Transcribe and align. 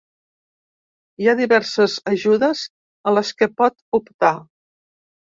Hi 1.23 1.27
ha 1.27 1.35
diverses 1.39 1.97
ajudes 2.11 2.63
a 3.11 3.13
les 3.17 3.33
que 3.43 3.49
pot 3.61 3.77
optar. 3.99 4.33